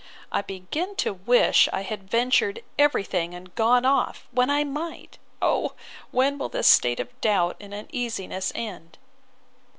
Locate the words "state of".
6.67-7.21